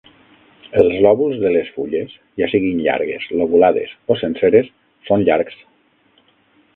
Els 0.83 0.93
lòbuls 1.05 1.35
de 1.43 1.49
les 1.55 1.67
fulles, 1.75 2.15
ja 2.43 2.49
siguin 2.53 2.81
llargues, 2.85 3.27
lobulades 3.41 3.93
o 4.15 4.17
senceres, 4.23 4.71
són 5.11 5.27
llargs. 5.29 5.61